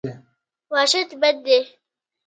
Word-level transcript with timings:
وحشت 0.73 1.09
بد 1.21 1.35
دی. 1.45 1.59